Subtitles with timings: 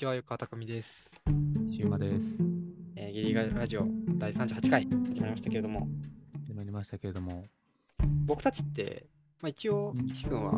[0.00, 1.12] ちは、横川匠です。
[1.70, 2.38] シウマです。
[2.96, 3.84] えー、ゲリララジオ
[4.16, 5.86] 第38回始まりましたけれども、
[6.46, 7.44] 始まりましたけれども、
[8.24, 9.04] 僕たちって、
[9.42, 10.52] まあ、一応、岸君は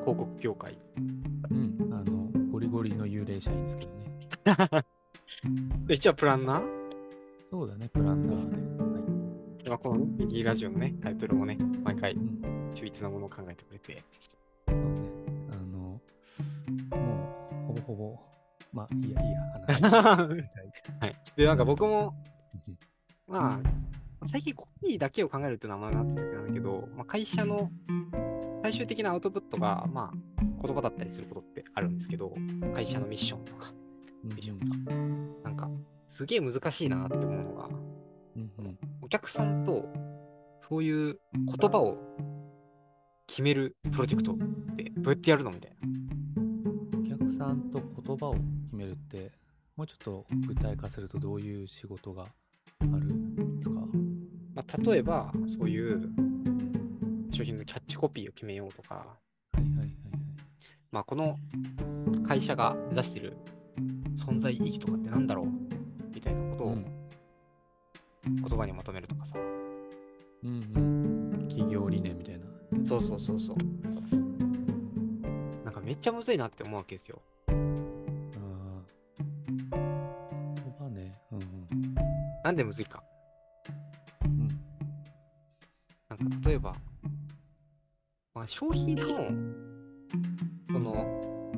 [0.00, 0.76] 広告業界。
[0.96, 4.84] うん、あの、ゴリゴリの幽霊社員ですけどね。
[5.86, 6.64] で一応プランナー？
[7.48, 8.48] そうだね、プランナーです。
[8.48, 9.62] はい。
[9.62, 14.02] でまあこのゲリララジオのね、タイトルもね、毎回うん、秀逸なものを考えてくれて、
[14.66, 15.10] そうね。
[15.52, 16.00] あの、も
[17.62, 18.33] う、ほぼほぼ、
[18.74, 19.40] まあ、いいや、いいや、
[19.78, 19.82] 話。
[19.94, 20.28] は
[21.00, 21.10] はい。
[21.10, 21.14] い。
[21.36, 22.14] で、なんか僕も、
[23.28, 27.70] まあ、最近コピーだけを考えるっていうのはあんまりなってたんだけど、まあ、会社の
[28.62, 32.34] 最終的なアウトプットが、まあ、言葉だったりすることってあるんですけど、
[32.74, 33.72] 会社のミッションとか、
[34.24, 34.34] うん。
[34.34, 34.96] ビジョンとか、
[35.44, 35.70] なんか、
[36.08, 37.68] すげえ難しいなって思うのが、
[38.36, 38.78] うんうん。
[39.02, 39.88] お客さんと
[40.68, 41.98] そういう言葉を
[43.26, 44.36] 決めるプロジェクトっ
[44.76, 46.98] てどうやってやるのみたいな。
[46.98, 48.36] お客さんと言葉を
[48.74, 49.30] 決めるって、
[49.76, 53.76] もうちょっと具体化するとどういう仕事があるんですか？
[54.54, 56.10] まあ、例えば、そういう
[57.32, 58.94] 商品のキャッチコピーを決めようとか、
[59.52, 59.88] はいはいはいはい。
[60.90, 61.36] まあ、この
[62.26, 63.36] 会社が目指してる
[64.16, 65.46] 存在意義とかってなんだろう？
[66.12, 66.84] みたいなことをうん
[68.24, 69.36] 言葉にまとめるとかさ。
[69.38, 71.46] うんうん。
[71.48, 72.44] 企業理念みたいな。
[72.84, 73.56] そうそうそうそう。
[75.64, 77.20] なんかめっちゃむずいなって思うわけですよ。
[82.44, 83.02] なんでむずいか？
[84.24, 84.48] うん
[86.08, 86.72] なんか例えば、
[88.34, 89.08] まあ、商品の
[90.70, 91.50] その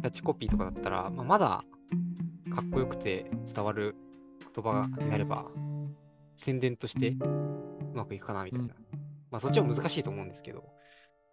[0.00, 1.62] キャッチコピーとかだったら、まあ、まだ
[2.54, 3.94] かっこよくて伝わる
[4.54, 5.44] 言葉になれば
[6.36, 7.16] 宣伝としてう
[7.94, 8.66] まくいくかなみたいな。
[8.66, 8.70] うん
[9.30, 10.64] まあそっちは難しいと思うんですけど、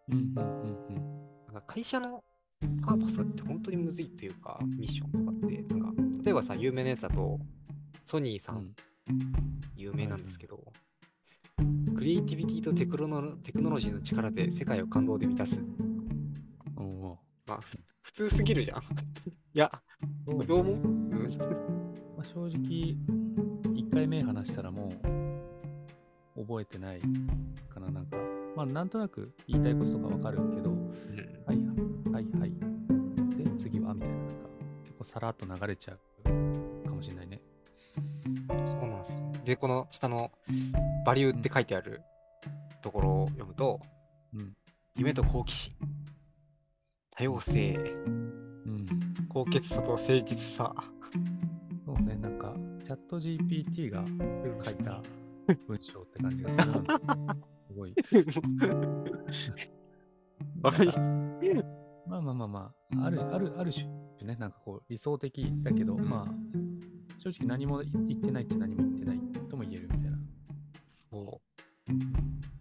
[0.09, 0.95] うんうんうんうん。
[1.53, 2.23] なんか会社の
[2.84, 7.38] パーパスって本当にむずいというか、ミッションとかって、なんか例えばさ、有名なやつだと、
[8.06, 8.59] ソニーさん、う
[9.13, 9.25] ん。
[9.75, 10.63] 有名なんですけど、
[11.95, 15.62] クリエイティビティとテクノロテクノロジーの力で世界を感動で満たす。
[16.78, 18.79] おおまあ、ふ普通すぎるじゃん。
[18.79, 18.84] い
[19.53, 19.72] や、
[20.25, 20.45] そうね。
[20.45, 21.09] どう思う、うん、
[22.17, 22.95] まあ、正直、
[23.73, 24.91] 1回目話したらも
[26.35, 27.01] う覚えてない
[27.69, 28.18] かな、なんか。
[28.56, 30.72] まあ、なんとなく言いたいこととかわかるけど、
[31.45, 31.57] はい、
[32.12, 32.51] はい、はい。
[33.38, 33.94] で、次は？
[33.94, 34.50] みたいな、なんか、
[34.83, 36.00] 結構さらっと流れちゃう
[39.46, 40.31] でこの下の
[41.06, 42.02] バリューって書いてある
[42.81, 43.79] ところを読むと、
[44.34, 44.53] うん。
[44.96, 45.74] 夢と好奇心、
[47.12, 47.80] 多様性、う
[48.69, 48.85] ん。
[49.30, 50.74] 高潔さと誠実さ。
[51.85, 52.53] そうね、なんか、
[52.84, 54.03] チャット GPT が
[54.63, 55.01] 書いた
[55.68, 57.00] 文章って感じがするな。
[57.68, 57.96] すごい。
[60.62, 61.00] わかります。
[62.07, 63.88] まあまあまあまあ、ある、ある、ある種
[64.25, 66.31] ね、なんかこう理想的だけど、まあ、
[67.23, 70.17] 正直何も言ってないっちゃ何も言ってないとも言えるみたいな。
[71.11, 71.39] そ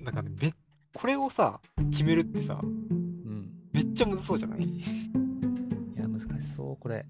[0.00, 0.04] う。
[0.04, 0.52] なんかね、め
[0.92, 3.50] これをさ、決めるってさ、うん。
[3.72, 4.64] めっちゃむずそうじゃない？
[4.64, 4.82] い
[5.96, 7.06] や、難しそう、これ。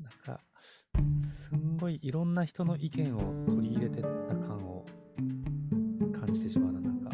[0.00, 0.40] なんか、
[1.46, 4.86] すんごいいろんな人の意見を取り入れてった感を
[6.18, 7.10] 感じてしまうな、なんか。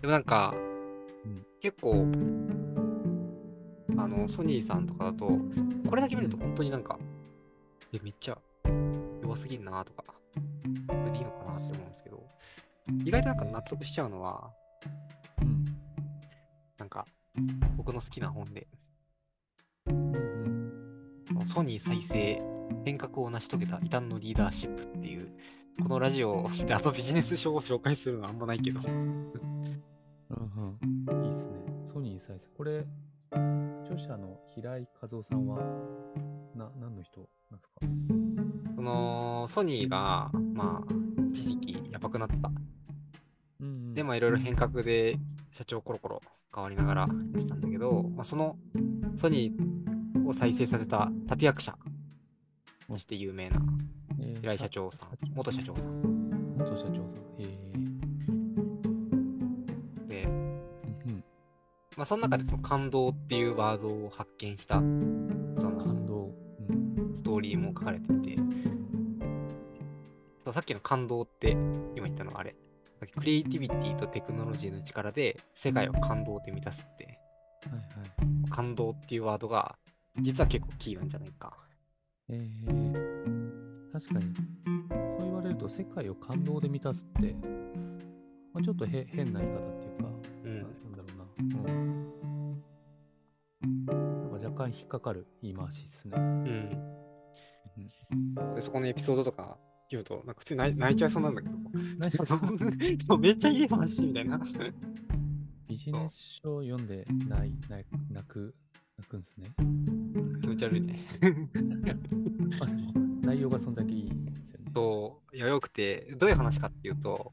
[0.00, 0.54] でもなんか、
[1.26, 1.96] うん結構、あ
[4.20, 5.30] の、ソニーさんとかだと、
[5.88, 6.98] これだけ見ると本当になんか、
[7.92, 8.38] え、めっちゃ
[9.22, 10.04] 弱すぎんなとか、
[10.86, 12.22] これでいいのかなって思うんですけど、
[13.04, 14.50] 意外となんか納得しちゃうのは、
[15.42, 15.64] うん。
[16.78, 17.06] なんか、
[17.76, 18.66] 僕の好きな本で、
[19.86, 22.42] うんソニー再生、
[22.84, 25.32] 変革を成し遂げた異端のリーダーシップっていう、
[25.82, 29.32] このラジオ であんまビジネス書を紹介するのはあんまないけど、うん
[31.08, 31.24] うん。
[31.24, 31.58] いいっすね。
[31.84, 32.48] ソニー再生。
[32.56, 33.09] これ、著
[34.00, 35.58] 者の平井和夫さんは、
[36.54, 37.74] な、何の人なんですか？
[38.74, 40.94] そのソニーが、まあ、
[41.32, 42.50] 一時期やばくなった。
[43.60, 43.94] うんうん。
[43.94, 45.16] で、まあ、いろいろ変革で
[45.50, 46.22] 社長コロコロ
[46.54, 48.56] 変わりながらやってたんだけど、まあ、その
[49.20, 51.76] ソニーを再生させた立役者
[52.88, 53.60] として有名な
[54.18, 56.02] えー平井社長さん、元社長さん
[56.56, 57.20] 元社長さん。
[57.38, 57.69] えで、ー、
[62.00, 65.54] まあ、その中でその感動っていうワードを発見したそうん。
[65.58, 66.30] の感動。
[66.70, 67.12] うん。
[67.14, 68.38] ストーリーも書かれていて、
[70.50, 72.56] さっきの感動って今言ったのはあれ、
[73.18, 77.18] クリエイティビティとテクノロジーの力で世界を感動で満たすって、
[77.70, 77.80] はいは
[78.46, 78.50] い。
[78.50, 79.76] 感動っていうワードが
[80.22, 81.52] 実は結構キーなんじゃないか。
[82.30, 84.34] えー、確かに、
[85.10, 87.34] そう言われると世界を感動で満たすって、
[88.54, 90.08] まあ、ちょっとへ変な言い方っていうか、
[90.44, 91.72] うんななんだろうな。
[91.74, 91.79] うん。
[94.68, 96.16] 引っかかる言い回しですね。
[96.16, 96.70] うん。
[98.54, 99.58] で、そこのエピソードとか
[99.90, 101.54] 言うと、なんか普通に泣い泣いちゃいそうなんだけど、
[101.98, 102.10] 何
[103.08, 104.40] もうめっちゃいい話みたいな。
[105.68, 108.54] ビジネス書を読んでない泣泣く
[108.98, 109.52] 泣くんですね。
[110.42, 111.06] 気持ち悪いね。
[113.22, 114.70] 内容がそんだけいいんですよね。
[114.74, 117.32] そう、いや、よくて、どういう話かっていうと、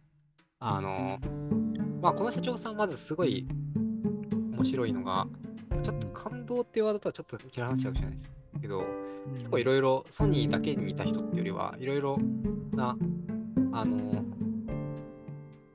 [0.59, 1.19] あの、
[2.01, 3.47] まあ、この社長さん、まずすごい
[4.53, 5.27] 面白いのが、
[5.83, 8.38] ちょっと感動っていうワードとはちょっと嫌いな話かもしれないです。
[8.62, 8.83] けど、
[9.38, 12.18] 結構いろいろソニーだけにいた人っていうよりはいろいろ
[12.74, 12.97] な
[13.71, 14.24] あの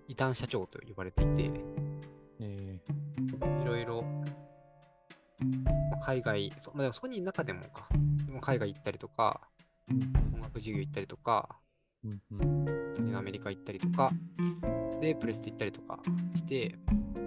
[0.08, 1.50] 異端社長と呼ばれていて
[2.40, 2.80] え
[3.62, 4.02] いろいろ
[5.42, 7.86] まあ海外そ,、まあ、でもソニーの中でもか。
[8.26, 11.48] でも海外行ったりとかー音楽授業行ったりとか
[12.04, 12.92] うんうん。
[12.94, 14.10] ソニーのアメリカ行ったりとか
[15.00, 15.98] でプレステ行ったりとか
[16.34, 16.76] してって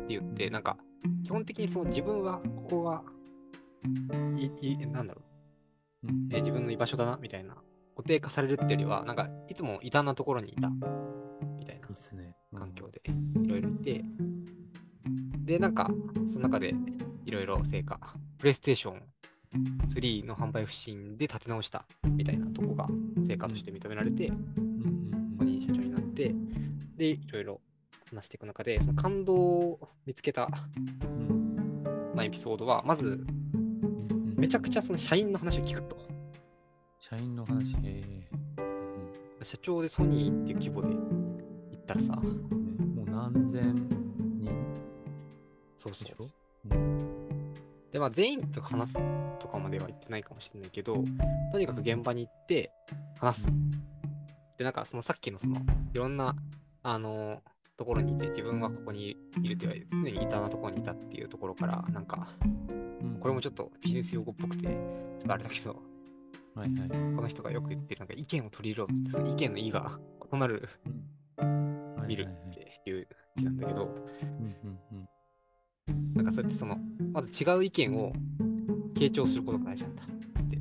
[0.09, 0.77] 言ってなんか
[1.25, 3.01] 基本的にその自分はここが
[4.37, 5.21] いいなんだろ
[6.03, 6.07] う。
[6.07, 6.29] うん。
[6.31, 7.55] えー自分の居場所だなみたいな
[7.95, 10.69] 固定化されるってよりはなんかいつも異端なところにいた
[11.57, 11.87] みたいな
[12.59, 13.01] 環境で
[13.43, 14.03] いろいろいて
[15.45, 15.89] でなんか
[16.27, 16.75] その中で
[17.25, 17.99] いろいろ成果
[18.37, 19.01] プレイステーション
[19.87, 22.87] 3の販売不振で立て直したみたいなとこが
[23.27, 24.35] 成果として認められてこ
[25.39, 26.35] こに社長になって
[26.97, 27.61] でいろいろ
[28.09, 30.49] 話していく中でその感動を見つけた、
[31.03, 31.83] うん。
[32.13, 33.25] まあ、エピソードはまず
[34.35, 35.97] めちゃくちゃその社員の話を聞くと。
[36.99, 38.27] 社員の話、え。
[39.43, 42.13] 社長でソニーっていう規模で言ったらさ。
[42.13, 43.75] もう何千
[44.39, 44.49] 人？
[45.77, 46.29] そうそう
[47.91, 48.99] で、まあ、全員と話す
[49.39, 51.03] とかまでは言ってないかもしれないけど、
[51.51, 52.71] とにかく現場に行って
[53.19, 53.47] 話す。
[54.57, 55.57] で、なんかそのさっきのその、
[55.93, 56.35] いろんな、
[56.83, 57.41] あの
[57.77, 65.81] ところにいて、自分はここにいるって言われて、常にいたなところにいたっていうところから、なんか、うんこれもちょっとビジネス用語っぽくて、ちょっとあれだけど、
[66.55, 66.89] はいはい。
[66.89, 69.99] この人がよく言ってる、なんか意見を取り入れろって言って、その意見の意が
[70.31, 70.69] 異なる
[71.37, 75.09] はい見るっていう字なんだけど、うんうんうん
[76.15, 76.77] なんかそうやってその、
[77.11, 78.13] まず違う意見を
[78.95, 80.03] 傾聴することが大事なんだ。
[80.03, 80.55] つって、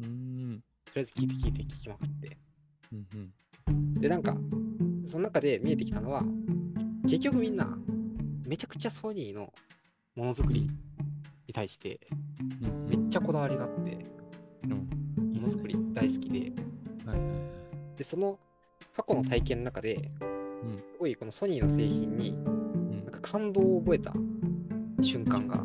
[0.00, 2.36] うーんとりあえず聞いて聞いて聞きまくって。
[2.92, 4.36] うんうんで、なんか、
[5.08, 6.22] その中で見えてきたのは、
[7.04, 7.66] 結局みんな、
[8.46, 9.52] めちゃくちゃソニーの
[10.14, 10.68] ものづくり
[11.46, 11.98] に対して、
[12.62, 13.98] うんめっちゃこだわりがあって、
[14.66, 14.76] も
[15.16, 16.52] のづくり大好きで、
[17.06, 17.20] はい
[17.96, 18.38] で、その
[18.94, 20.76] 過去の体験の中で、うん。
[20.76, 24.12] すごいこのソニーの製品に、うんなんか感動を覚えた
[25.00, 25.64] 瞬間が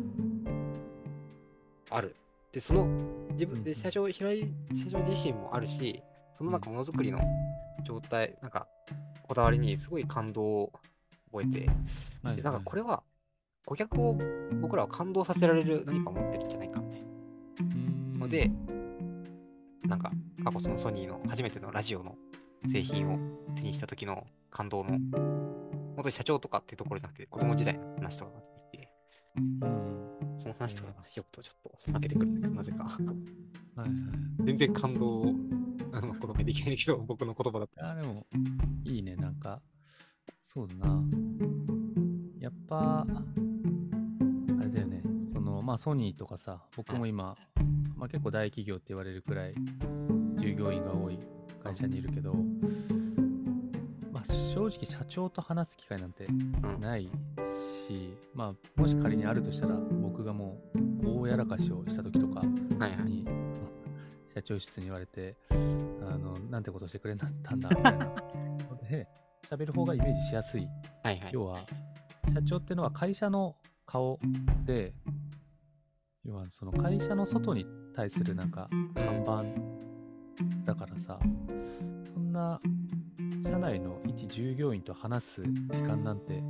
[1.90, 2.16] ある。
[2.50, 2.86] で、その
[3.32, 3.76] 自分でうん。
[3.76, 4.40] 社長、平井
[4.74, 6.02] 社長自身もあるし、
[6.34, 7.20] そのなんかものづくりの
[7.84, 8.66] 状態、なんか
[9.22, 10.72] こだわりにすごい感動を
[11.32, 11.66] 覚えて、
[12.22, 13.02] はいでなんかこれは
[13.64, 14.18] 顧客を
[14.60, 17.06] 僕らは感動させられる何かを持ってるんじゃないかみたいな。
[18.18, 18.50] ので、
[19.86, 20.10] なんか
[20.44, 22.16] 過去そのソニーの初めてのラジオの
[22.70, 23.18] 製品を
[23.54, 28.40] 手にした時の感動の、本当に社長とかっていうところじゃなくて子供時代の話とかが
[28.72, 28.88] 出てきて、
[29.62, 30.38] うん。
[30.38, 32.98] その話とかがよくとちょっと負けてくるんだけど、なぜか。
[34.44, 35.34] 全然感動を
[35.94, 37.92] あの言葉にできないけど、 僕の言葉だった。
[37.92, 38.26] あでも
[38.84, 39.62] いいねなんか
[40.42, 41.02] そうだな
[42.38, 43.06] やっぱ
[44.60, 47.36] あれだよねそのまあソニーとかさ僕も今、
[47.96, 49.54] まあ、結構大企業って言われるくらい
[50.38, 51.18] 従業員が多い
[51.62, 52.34] 会社にいるけど、
[54.12, 56.30] まあ、正直社長と話す機会なんてう
[56.78, 57.08] んない
[57.88, 60.60] し、まあ、もし仮にあるとしたら僕がも
[61.02, 63.24] う大やらかしをした時とかはいはい。
[64.34, 65.54] に社長室に言われてあ
[66.18, 67.90] のなんてことしてくれたんだみたいな。
[67.90, 69.06] ので
[69.48, 70.66] 喋る方がイメージしやすい。
[71.02, 71.30] はいはい。
[71.32, 71.60] 要は
[72.32, 74.18] 社長ってのは会社の顔
[74.64, 74.94] で
[76.24, 79.44] 要はその会社の外に対するなんか看板
[80.64, 81.18] だからさ
[82.14, 82.60] そんな
[83.44, 86.42] 社内の一従業員と話す時間なんて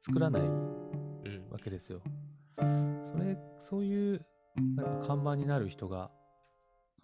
[0.00, 1.50] 作らないうん。
[1.50, 2.02] わけですよ。
[2.58, 4.26] それ、そういう、
[4.76, 6.10] なんか看板になる人が、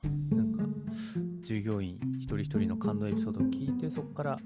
[0.02, 0.64] なんか、
[1.42, 4.38] 従業員一人一人の感動エピソードを聞いて、そこから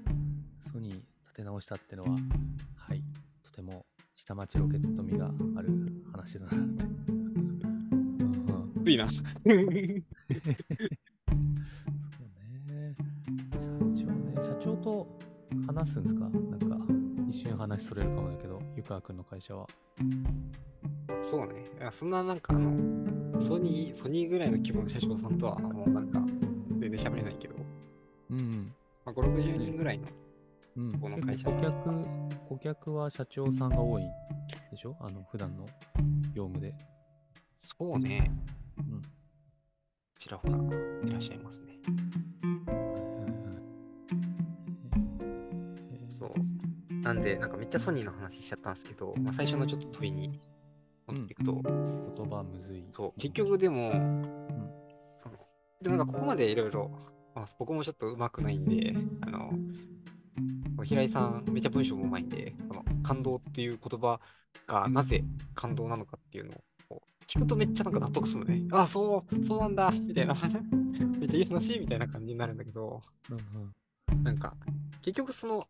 [0.59, 2.11] ソニー立て直したってのは、
[2.75, 3.03] はい、
[3.43, 3.85] とても
[4.15, 5.69] 下町ロケット味がある
[6.11, 6.85] 話だなって。
[8.87, 9.09] いいな。
[9.09, 10.03] そうね。
[13.53, 13.57] 社
[14.05, 15.07] 長ね、社長と
[15.65, 16.29] 話すんですか？
[16.29, 16.77] なんか、
[17.27, 19.65] 一瞬話それるかもだけど、湯川君の会社は。
[21.23, 21.65] そうね。
[21.79, 26.19] いやそんななんかあの、ソニー、ソニーぐらいの規模の社長さんとはもうなんか
[26.79, 27.55] 全然喋れないけど、
[28.31, 28.73] うん、
[29.05, 30.07] まあ、5、60人ぐらいの、
[30.77, 30.99] うん。
[30.99, 34.07] この結会社さん構顧客、顧客は社長さんが多いん
[34.71, 34.95] でしょ？
[34.99, 35.65] あの、普段の
[36.33, 36.73] 業務で。
[37.55, 38.31] そうね。
[38.77, 39.01] うん。
[40.17, 40.57] ちらほら
[41.07, 41.79] いらっしゃいますね。
[42.65, 43.63] はいはいはい
[45.93, 46.29] えーそう。
[47.01, 50.39] なんで、なんかめっちゃソニーの話しちゃったんですけど、まあ、最初のちょっと問いに戻
[51.23, 52.85] っていくと、言葉むずい。
[52.91, 53.91] そう、結局でも、
[55.17, 55.35] その
[55.81, 56.89] でもなんかここまでいろいろ、
[57.35, 59.51] まあ、僕もちょっと上手くないんで、あの、
[60.83, 64.19] 平井さん、めっちゃ文章も上手いんで、この感動っていう言葉
[64.67, 66.51] がなぜ感動なのかっていうの
[66.89, 68.67] を聞くとめっちゃなんか納得するのね。
[68.71, 70.35] ああ、そう、そうなんだ、みたいな。
[71.19, 73.37] めっちゃいい話みたいな感じになるんだけど、うん
[74.13, 74.23] うん。
[74.23, 74.55] なんか、
[75.01, 75.67] 結局その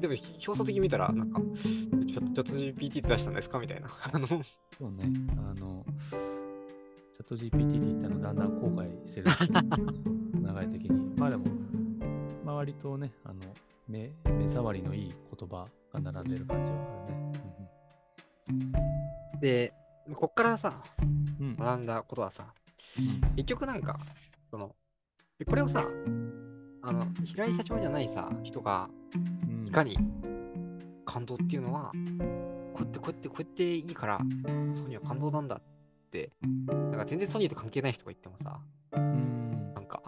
[0.00, 3.58] でも表層的に見たら、なんか、ちょっと GPT って出したんですか？
[3.58, 3.88] みたいな。
[4.12, 5.10] あの、そうね。
[5.36, 5.84] あの、
[7.12, 9.26] チャット GPT って言ったのだんだん後悔してる
[10.34, 11.14] 流れ的に。
[11.16, 11.44] まあでも、
[12.44, 13.40] まあ割とね、あの、
[13.88, 17.14] 目目触りのいい言葉が並んでる感じはある
[18.54, 19.40] ね。
[19.40, 19.72] で、
[20.14, 20.82] こっからさ。
[21.40, 22.52] 学んだことはさ、
[22.98, 23.96] うん結局なんか、
[24.50, 24.74] その、
[25.46, 25.84] これをさ、
[26.82, 29.98] あの、平井社長じゃないさ、人が、うんいかに
[31.04, 31.92] 感動っていうのは、
[32.72, 34.18] こうやってこうやってこうやっていいから、
[34.72, 35.62] ソニーは感動なんだっ
[36.10, 36.32] て、
[36.66, 38.58] なんか全然ソニーと関係ない人が言ってもさ、
[38.92, 40.02] うんなんか、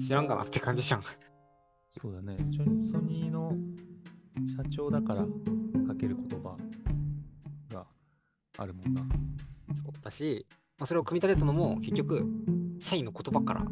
[0.00, 1.02] 知らんかなって感じじゃん。
[1.90, 2.38] そうだね。
[2.80, 3.52] ソニーの
[4.56, 5.26] 社長だから
[5.86, 6.56] かける言葉
[7.70, 7.86] が
[8.56, 9.02] あるもんな。
[9.74, 10.46] そうだし、
[10.78, 12.26] まあ、それを組み立てたのも結局、
[12.80, 13.66] 社員の言葉から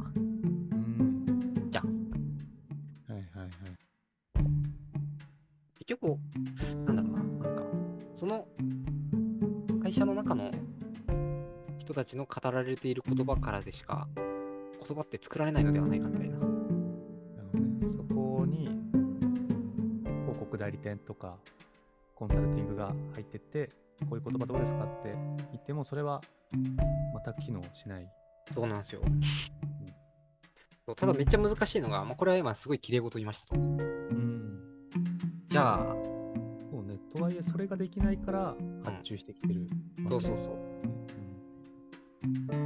[6.03, 7.63] 結局、なんだろうな、なんか、
[8.17, 8.47] その
[9.83, 10.51] 会社の中の
[11.79, 16.37] 人たちの語られている言葉からでしか、言葉って作られないのではないかみたいな。
[17.89, 18.69] そこに
[20.25, 21.37] 広告代理店とか
[22.15, 23.71] コンサルティングが入ってって、
[24.09, 25.15] こういう言葉どうですかって
[25.53, 26.21] 言っても、それは
[27.15, 28.09] また機能しない。
[28.53, 29.03] そうなんですよ。
[30.85, 33.61] そうただめっちゃ難しいのが、まあ、これは今すごい綺麗事言いましたと。
[33.61, 34.52] うん。
[35.53, 35.79] じゃあ、
[36.71, 36.97] そうね。
[37.15, 39.69] とはいえ、それができないから発注してきてる。
[40.09, 40.55] そうそうそう。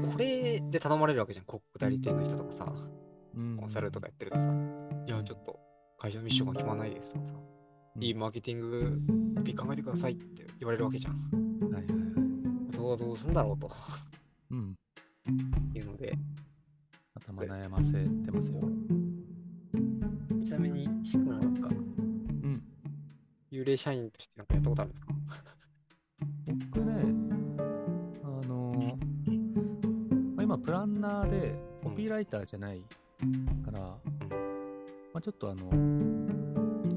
[0.05, 2.76] うこれで頼まれるわけじゃん、広告代理店の人とかさ、ん。
[3.35, 3.57] うん。
[3.57, 4.45] コンサルとかやってるとさ、
[5.05, 5.59] いや、ちょっと
[5.99, 9.00] 会社のミッションが決まらないですとかさ、うんいいマーケティング
[9.57, 11.14] 考えてくださいって言われるわけじゃん。
[11.14, 12.71] はいはいはい。
[12.71, 13.69] どうどうすんだろうと
[14.50, 14.76] うん。
[15.75, 16.16] いうので、
[17.16, 18.61] 頭悩ませてますよ。
[20.45, 21.95] ちなみに、しくもなんか、うん。
[23.56, 25.08] 幽霊社員としてなんかやったことあるんですか？
[26.72, 26.92] 僕ね、
[28.22, 28.76] あのー
[30.34, 32.82] まあ、今、プランナーでコピーライターじゃない
[33.64, 33.98] から、ま
[35.14, 35.70] あ、ちょっとあの、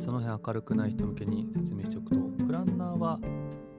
[0.02, 3.20] その辺明るくない人向けに説明しておくと、プランナーは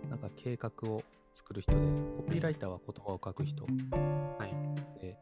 [0.09, 1.03] なんか計画を
[1.35, 1.79] 作る人で、
[2.17, 3.65] コピーライターは言葉を書く人。
[3.65, 3.69] は
[4.47, 5.01] い。
[5.01, 5.19] で、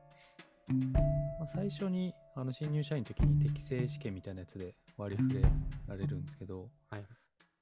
[1.38, 5.42] まあ、最初にあの新入社員の時に適正試験みたいなやつで割り振れ
[5.88, 7.04] られるんですけど、はい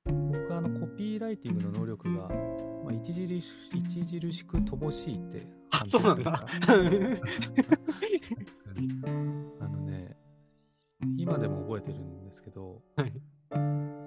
[0.07, 6.37] 僕はあのコピーライティングの能力が、まあ、著し著しく乏しいってあ判、そうなん。
[9.61, 10.17] あのね、
[11.17, 13.13] 今でも覚えてるんですけど、はい。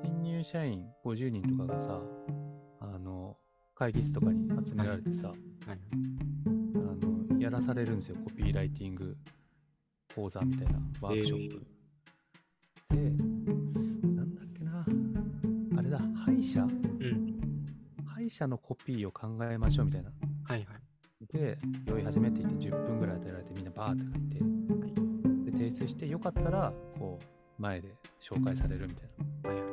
[0.03, 2.01] 新入社員50人とかがさ、
[2.79, 3.37] あの
[3.75, 5.37] 会議室とかに集められてさ、はい。
[6.47, 9.17] あのやらされるんですよ、コピーライティング
[10.15, 11.65] 講座みたいなワークショップ。
[12.95, 13.68] で、なんだっけな、あれだ、
[16.25, 16.63] 歯医者？
[16.63, 17.39] うん。
[18.05, 20.11] 歯医者のコピーを考えましょうみたいな。
[20.43, 20.79] はいはい。
[21.31, 24.13] で、用意始めって言って10分ぐらい与えられてみんなバーって書い
[25.43, 29.09] て、で、提出してよかったら、こう、前で紹介されるみたい
[29.43, 29.49] な。
[29.49, 29.69] はいはい。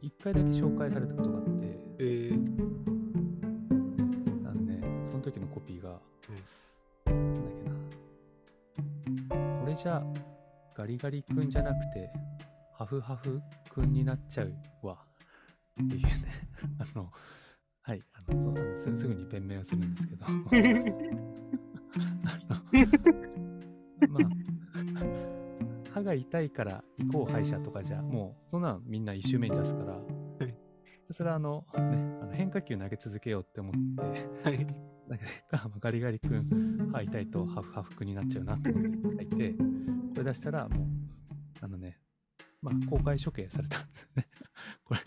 [0.00, 1.50] 一回だけ紹介されたことがあって、
[1.98, 2.34] えー、
[4.48, 5.98] あのね、その時のコピーが、
[7.06, 9.60] なんだっけな。
[9.60, 10.04] これじゃ、
[10.76, 12.12] ガリガリ君じゃなくて、
[12.74, 15.07] ハフハフ君になっちゃうわ。
[15.82, 16.10] っていうね。
[16.78, 17.10] あの、
[17.82, 20.26] はい、あのそうあのすすぐに弁明をするんですけど。
[20.26, 20.44] あの
[24.08, 24.22] まあ、
[25.90, 29.94] 歯が痛いから行こう歯医者とかじゃ、もうそんなんみんな一周目に出すから、
[30.46, 30.54] いひ
[31.08, 31.80] たすらあの、ね、
[32.22, 34.66] あの変化球投げ続けようって思って、はい。
[35.08, 39.64] なんかガリガリ君、歯痛いとハフハフ君になっちゃうなと思って書いて、こ
[40.16, 40.88] れ出したらもう、
[41.62, 41.98] あのね、
[42.60, 44.28] まあ、公開処刑されたんですよね。
[44.84, 45.00] これ、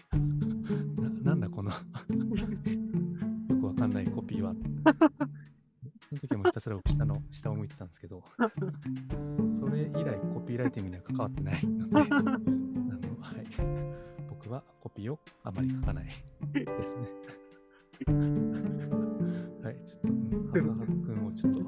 [6.61, 8.23] たすら下の、下を向いてたんですけど、
[9.59, 12.21] それ以来コピーライティングには関わってないので、 あの、
[13.19, 13.45] はい。
[14.29, 17.07] 僕はコピーをあまり書かないですね。
[21.21, 21.59] もちょっと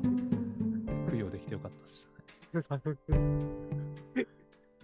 [1.09, 2.09] 供養できてよかったです。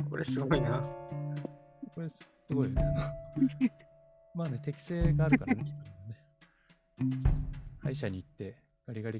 [0.09, 0.81] これすごいな。
[1.93, 2.85] これすすごいよね。
[4.33, 5.63] まあね、適性があるからね。
[5.63, 5.73] ね
[7.79, 8.55] 歯医者に行って、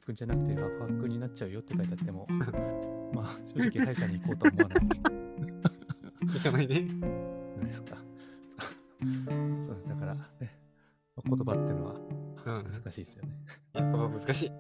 [0.10, 2.26] 君じゃなくてハフハックになっちゃうよって書いてあっても、
[3.14, 4.76] まあ正直歯医者に行こうとは思わな
[6.36, 6.82] いいかないね。
[7.58, 7.98] ないですか。
[9.64, 10.22] そうだから、ね、
[11.16, 12.72] まあ言葉っていうのはうん。
[12.72, 13.30] 難しいですよね。
[13.74, 14.52] やっぱ難しい。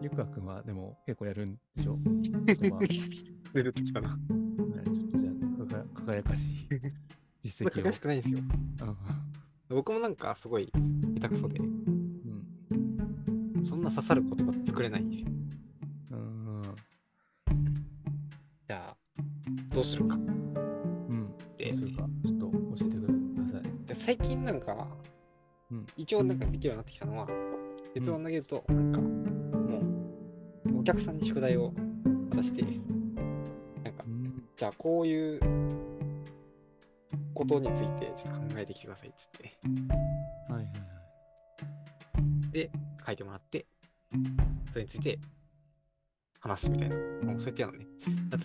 [0.00, 1.98] ゆくあくんはでも結構やるんでしょ？
[2.44, 4.16] 出てきたな。
[4.16, 4.22] ね
[4.84, 6.68] ちょっとじゃあ輝かしい
[7.40, 7.84] 実績を。
[7.84, 8.38] 難しくないんですよ。
[8.38, 8.96] うん
[9.68, 10.70] 僕もなんかすごい
[11.14, 11.81] 下手くそで、うん
[13.62, 15.28] そんな刺さる言葉作れないんですよ。
[16.10, 16.62] うん
[18.68, 18.96] じゃあ、
[19.74, 20.16] どうするか。
[20.16, 21.34] うん。
[21.38, 23.86] どでうするか、ちょっと教えてください。
[23.86, 24.86] で最近なんか、
[25.70, 27.28] うん一応なんかできるようになってきたのは、
[27.94, 29.80] 結論投げると、なんか、も
[30.76, 31.72] う、お客さんに宿題を
[32.30, 32.62] 渡して、
[33.82, 34.42] なんかう、ん。
[34.56, 35.40] じゃあこういう
[37.34, 39.58] ことについてちょっと考えてきてくださいっつって、
[40.48, 40.91] はいはいはい。
[42.52, 42.70] で、
[43.04, 43.66] 書いてもらって、
[44.70, 45.18] それについて
[46.40, 46.96] 話すみたいな。
[46.96, 47.86] もうそうやってやるのね。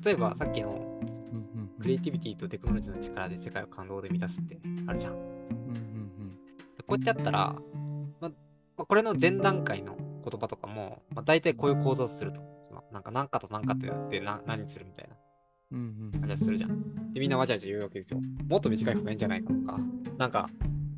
[0.03, 1.01] 例えばさっきの
[1.79, 5.13] クリエイティビティとテクノロジーの力で世界を感動で満たすってあるじゃん。
[5.13, 6.39] うんうん
[6.87, 7.53] こうやってやったら、
[8.21, 8.31] まま
[8.77, 12.39] あ、これの前段階の言葉とかも、まあ、大体こういう構造をすると。
[12.65, 15.15] そのなんか何かと何かってやってな何にするみたいな
[15.71, 17.13] うんうんうん感じがするじゃん。
[17.13, 18.21] で、みんなわちゃわちゃ言うわけですよ。
[18.47, 19.79] もっと短い方がいいんじゃないかとか、
[20.17, 20.49] なんか、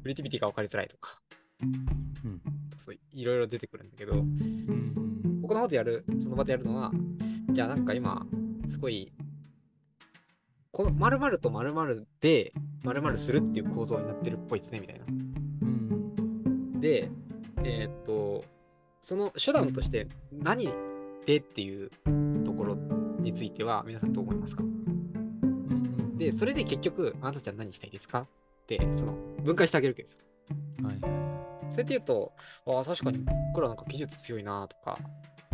[0.02, 1.20] クリエイティビティが分かりづらいとか、
[1.62, 2.42] うん
[2.80, 4.20] そういろいろ出てくるんだけど、うん。
[4.20, 4.96] うん
[5.42, 6.92] 僕の方でやる、その場でやるのは、
[7.50, 8.24] じゃあなんか今、
[8.68, 9.12] すごい、
[10.72, 15.06] この〇〇と〇〇で〇〇するっていう構造になってるっぽいですね、みたいな。
[15.08, 15.12] う
[15.66, 16.80] ん。
[16.80, 17.10] で、
[17.64, 18.46] えーっと、
[19.02, 20.70] その手段として何
[21.26, 21.90] でっていう
[22.46, 22.76] ところ
[23.20, 24.62] については皆さんどう思いますか？
[24.62, 26.16] うん。
[26.16, 28.20] で、それで結局、あなたたちは何したいですか？
[28.20, 28.28] っ
[28.68, 30.20] て、その、分解してあげるわけですよ。
[30.84, 30.94] は
[31.26, 31.29] い
[31.70, 32.34] それで言うと、
[32.66, 33.20] ああ、確かに
[33.54, 34.98] 僕らなんか技術強いなとか、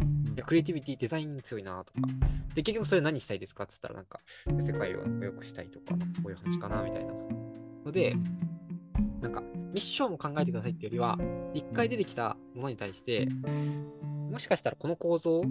[0.02, 2.00] いいや、クリエイティビティ、デザイン強いなとか。
[2.54, 4.20] で、結局それ何したいですかって言ったら、なんか、
[4.62, 7.14] 世界を良くしたいとか、そういう話かなみたいな。
[7.86, 8.16] ので、
[9.22, 11.18] なんか、ミッションを考えてくださいっていうよりは、
[11.54, 13.28] 一回出てきたものに対して、
[14.32, 15.44] もしかしたらこの構造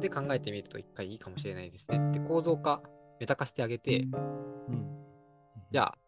[0.00, 2.82] で考えてみると一回いいかもしれないですねって構造化、
[3.20, 4.86] メタ化してあげて、うん。
[5.70, 5.98] じゃあ、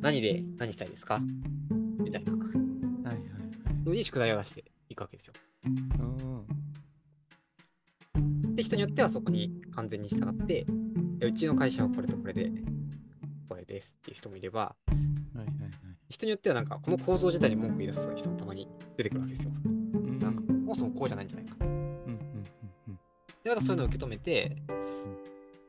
[0.00, 1.20] 何で何したいですか
[1.98, 2.32] みたいな
[3.92, 5.34] のに宿題を出していくわけですよ。
[5.66, 6.46] うん
[8.54, 10.66] で、人によってはそこに完全に従って、
[11.20, 12.50] うちの会社はこれとこれで、
[13.48, 14.74] これですっていう人もいれば、は
[15.34, 15.56] いはいはい
[16.10, 19.52] 人によってはなんかこの構造自体に文句言い出す人もたまに出てくるわけですよ。
[19.64, 21.56] うんなんか、そもそもこうじゃないんじゃないか。
[21.60, 21.74] うんうん
[22.88, 22.98] うん
[23.42, 24.56] で、またそういうのを受け止めて、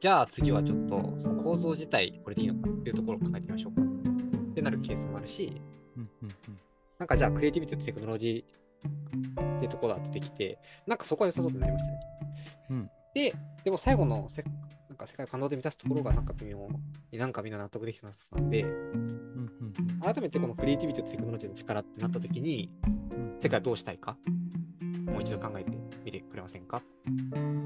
[0.01, 3.81] じゃあ次はちょっとその構造自体これでいいのかっていうところを考えてみましょうか。
[3.81, 5.61] ってなるケースもあるし、
[5.95, 6.29] うんうん
[7.03, 11.99] なんかじゃあクリエイティビティとテクノロジーってところが出てきて、なんかそこは良さそうになりましたね。
[12.69, 12.89] うん。
[13.13, 13.35] で、
[13.65, 14.41] でも最後のせ
[14.87, 16.65] なんか世界を感動で満たすところがなんか微妙
[17.11, 24.15] になんかみんな納得できてなさそうなんで、うんうん改めてこのクリエイティビティとテクノロジーの力ってなった時に、うん世界をどうしたいか、
[25.05, 25.71] もう一度考えて
[26.05, 26.81] みてくれませんか？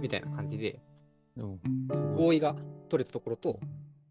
[0.01, 0.81] みたいな感じで、
[2.15, 2.55] 合意が
[2.89, 3.59] 取れたところと、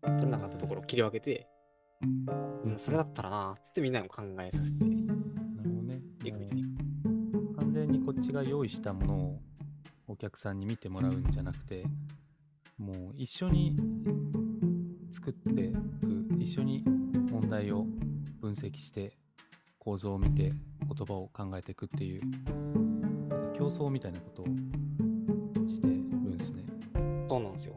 [0.03, 1.49] 取れなかったところを切り分けて、
[2.03, 6.69] うん、それだったらな、つってみんなも考えさせてなるほどねいくみたいな。
[7.57, 9.41] 完全にこっちが用意したものを
[10.09, 11.85] お客さんに見てもらうんじゃなくて
[12.79, 13.77] もう一緒に
[15.11, 15.81] 作っていく
[16.39, 16.85] 一緒に
[17.31, 17.87] 問題を
[18.41, 19.17] 分析して
[19.79, 22.23] 構造を見て言葉を考えていくっていう
[23.29, 24.47] なんか競争みたいなことを
[25.67, 26.65] してるんですね。
[27.29, 27.77] そうなんですよ。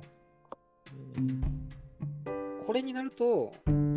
[1.15, 1.49] えー
[2.69, 3.88] これになると、うん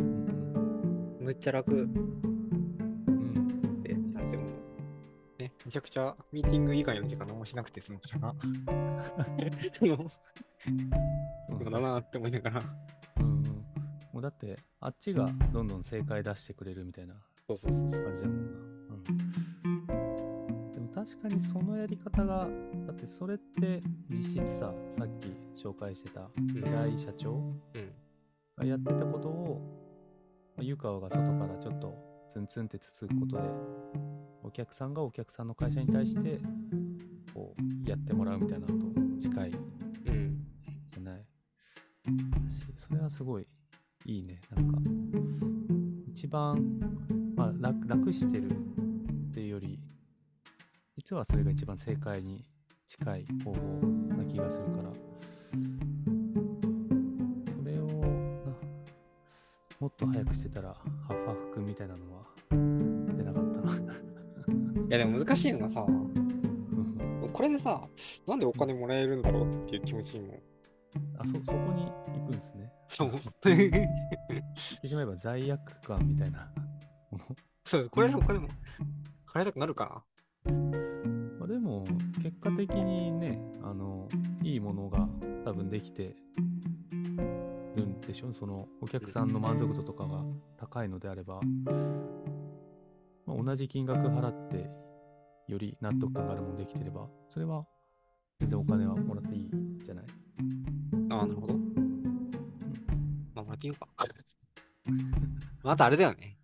[1.23, 1.73] むっちゃ楽。
[1.73, 3.81] うん。
[3.81, 8.33] で、なんてもう、ね、めちゃくちゃミーティング以外の時間何もしなくて済むから、
[9.97, 10.07] もう
[11.55, 12.61] うんだなって思いながら、
[13.19, 13.43] うんうん。
[14.11, 17.15] もうだってあっちがどんどん正解出してくれるみたいな
[17.47, 18.03] そうそうそうそう。
[18.03, 18.59] 感じだもんな。
[19.65, 19.71] う
[20.71, 22.49] ん、でも確かにそのやり方が、
[22.85, 27.53] だってそれって実質さ、さっき紹介してた平井社長うん。
[28.57, 29.82] がやってたことを、まあ
[30.59, 31.95] 湯川が外からちょっと
[32.29, 33.43] ツンツンってつつくことで、
[34.43, 36.39] お客さんがお客さんの会社に対して、
[37.33, 39.53] こう、やってもらうみたいなのと近いん。
[40.91, 41.25] じゃない？
[42.49, 43.47] しそれはすごい
[44.05, 44.39] いいね。
[44.55, 44.77] なんか、
[46.07, 46.79] 一番、
[47.35, 49.79] まあ、楽楽してるっていうより、
[50.97, 52.45] 実はそれが一番正解に
[52.87, 53.59] 近い方法
[54.15, 54.91] な気がするから、
[59.93, 63.93] っと早くしてたら、ハフハフくんみたいなのは出なかったな。
[64.89, 65.85] いやでも難しいのがさ、
[67.33, 67.81] これでさ、
[68.27, 70.39] なんでお金もらえるんだろうっていう気持ちにも。
[71.17, 72.71] あ、そ、そこに行くんですね。
[72.87, 73.11] そう。
[73.43, 76.51] 言ってしまえば罪悪感みたいな
[77.09, 77.25] もの。
[77.65, 78.47] そう、これでお金も
[79.25, 80.03] 払いたくなるか
[80.45, 81.85] まあ、でも、
[82.21, 84.07] 結果的にね、あの、
[84.43, 85.09] いいものが
[85.43, 86.15] 多分できて
[87.75, 88.33] るんでしょ？
[88.33, 90.23] その、お客さんの満足度とかが
[90.57, 91.39] 高いのであれば、
[93.25, 94.69] まあ、同じ金額払って、
[95.47, 97.65] より納得感があるものできてれば、それは
[98.39, 100.05] 全然お金はもらっていいんじゃない？
[101.09, 101.17] な。
[101.17, 101.53] ああ、なるほど。
[103.35, 103.87] まあ、もらっていいのか。
[105.63, 106.37] またあれだよね。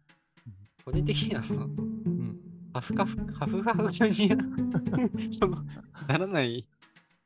[0.86, 2.40] 個人的にはその、うん。
[2.74, 4.30] ハフカフ、ハフハフに
[6.08, 6.66] ならない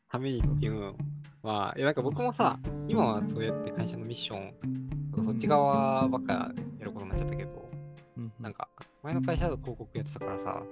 [0.09, 0.95] ためにっていうの
[1.43, 4.53] は、いやなんか僕もさ、今はそうやって会社のミッション
[5.21, 7.69] そっち側ばっかやることになっちゃったけど、
[8.17, 8.33] うん。
[8.39, 8.67] なんか
[9.03, 10.63] 前の会社だと広告やってたからさ、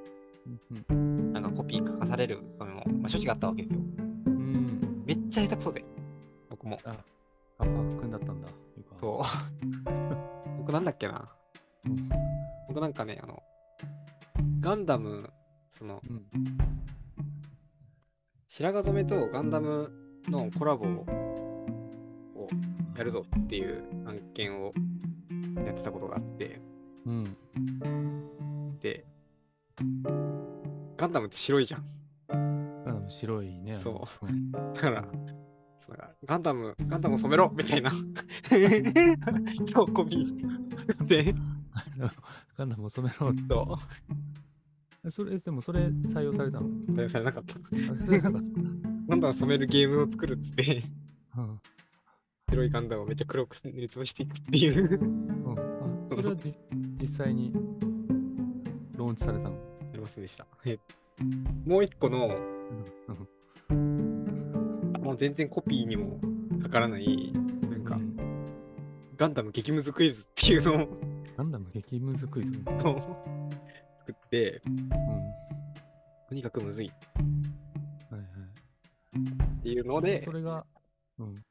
[0.45, 0.85] うん。
[0.89, 1.33] うん。
[1.33, 3.81] なんかコピー書かされる場面も、まあ、正直あったわけですよ。
[4.25, 5.03] うん。
[5.05, 5.85] めっちゃ下手くそで、
[6.49, 6.79] 僕も。
[6.83, 6.89] あ、
[7.59, 8.47] ハフハフくんだったんだ。
[8.99, 9.23] そう。
[10.57, 11.29] 僕なんだっけな。
[11.85, 12.09] うん。
[12.67, 13.41] 僕なんかね、あの、
[14.59, 15.29] ガンダム、
[15.69, 16.25] その、うん。
[18.47, 19.91] 白髪染めとガンダム
[20.27, 21.30] のコラボを
[23.01, 24.73] やるぞっていう案件を
[25.65, 26.61] やってたことがあって、
[27.07, 27.35] うん。
[28.79, 29.07] で、
[30.97, 31.85] ガンダムって白いじゃん。
[32.29, 33.79] ガンダム白いね。
[33.79, 34.51] そううん。
[34.51, 35.07] だから、
[35.79, 37.97] そうなんかガンダム、ガンダムを染めろみたいな 喜
[40.07, 41.33] びで、
[42.55, 43.33] ガンダムを染めろ
[45.05, 46.67] そそれ、でもそれ採用されたの？
[46.67, 47.55] う、採用されなかった。
[47.55, 47.59] あ
[48.05, 48.49] それなかった
[49.07, 50.83] ガンダム染めるゲームを作るっつって、
[51.35, 51.59] うん
[52.51, 55.07] 白いガンダムをめっちゃ黒く塗りつぶしていくっていう、う
[55.53, 55.53] ん。
[55.53, 55.55] あ
[56.09, 56.53] それはじ
[56.99, 57.53] 実際に
[58.95, 59.51] ローンチされたの？
[59.55, 59.57] や
[59.93, 60.45] りませんでした。
[60.65, 60.77] え
[61.65, 62.27] もう一個の、
[63.69, 65.01] うん。
[65.01, 66.19] もう全然コピーにも
[66.61, 67.31] かからない、
[67.69, 68.17] なんか、うん。
[69.15, 70.89] ガンダム激ムズクイズっていうのを
[71.37, 72.51] ガンダム激ムズクイズ？
[72.65, 74.61] 作って、
[76.27, 76.87] とにかくむずい。
[76.87, 76.91] っ
[78.11, 79.63] はいはい。
[79.63, 80.65] ていうのでそれが、
[81.17, 81.41] うん、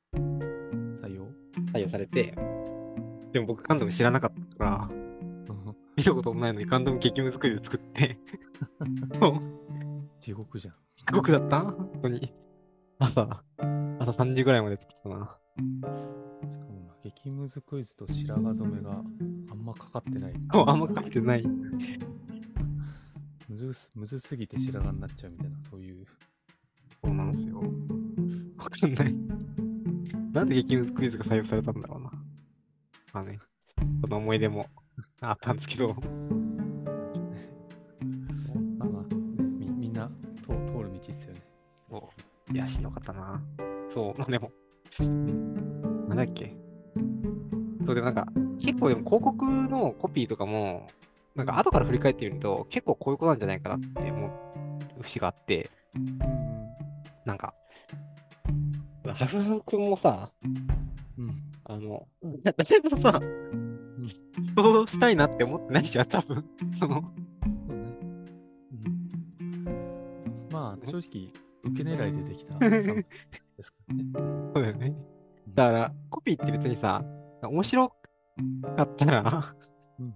[1.80, 2.34] 採用されて、
[3.32, 5.00] でも僕ガンダム知らなかったから、うん
[5.96, 8.18] 見たこともないのにガンダム激ムズクイズ作って、
[10.18, 10.74] 地獄じゃん。
[10.96, 11.60] すごくだった？
[11.62, 12.32] 本当に。
[12.98, 13.42] 朝、
[13.98, 15.38] 朝3時ぐらいまで作ってたな。
[16.48, 16.64] しか
[17.02, 18.92] 激ムズクイズと白髪染めが
[19.50, 20.34] あんまかかってない。
[20.52, 21.44] そう、あんま書いてない。
[23.48, 26.06] むずすむずすぎて白髪になっちゃうみたいな、そういう。
[27.02, 27.58] そうなんですよ。
[28.58, 29.14] わかんない。
[30.32, 32.10] なんで激ムズクイズが採用されたんだろうな。
[33.12, 33.38] まあね、
[34.02, 34.66] その思い出も
[35.20, 35.94] あったんですけど、
[38.78, 39.18] まあまあ、ね
[39.58, 40.10] みみんな
[40.42, 41.40] 通通る道っすよね。
[41.88, 42.10] そ
[42.50, 43.42] ういや、しんどかったな。
[43.88, 44.50] そう、まあでも、
[46.08, 46.54] なんだっけ。
[47.86, 48.26] そうでもなんか、
[48.60, 50.88] 結構でも広告のコピーとかも、
[51.34, 56.18] なんか後から振り返ってみると、結構こういうことなんじゃないかなって思う節があって、うん。
[57.24, 57.54] なんか、
[59.14, 60.30] ハフハフ君もさ、
[61.18, 61.50] うん。
[61.64, 62.06] あの、
[62.42, 63.20] 誰もさ、
[64.56, 66.44] そうしたいなって思ってないじゃん、多分。
[66.78, 67.02] その、
[67.66, 67.98] そうね。
[68.60, 72.82] うん、まあ、正直、受け狙いでできたで
[73.62, 74.04] すからね。
[74.54, 74.94] そうだよね。
[75.48, 77.04] だから、コピーって別にさ、
[77.42, 77.88] 面白
[78.76, 79.54] かったら、
[79.98, 80.14] うん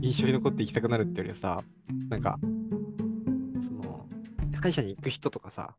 [0.00, 1.62] 印象に残っていきたくなるってよりはさ、
[2.08, 2.38] なんか、
[3.60, 4.08] その、
[4.60, 5.76] 歯医者に行く人とかさ、